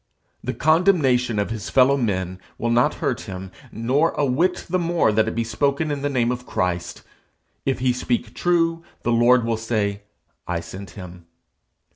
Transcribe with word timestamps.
The 0.43 0.55
condemnation 0.55 1.37
of 1.37 1.51
his 1.51 1.69
fellow 1.69 1.95
men 1.95 2.39
will 2.57 2.71
not 2.71 2.95
hurt 2.95 3.21
him, 3.29 3.51
nor 3.71 4.13
a 4.13 4.25
whit 4.25 4.65
the 4.67 4.79
more 4.79 5.11
that 5.11 5.27
it 5.27 5.35
be 5.35 5.43
spoken 5.43 5.91
in 5.91 6.01
the 6.01 6.09
name 6.09 6.31
of 6.31 6.47
Christ. 6.47 7.03
If 7.67 7.77
he 7.77 7.93
speak 7.93 8.33
true, 8.33 8.83
the 9.03 9.11
Lord 9.11 9.45
will 9.45 9.57
say 9.57 10.01
'I 10.47 10.59
sent 10.61 10.89
him.' 10.97 11.27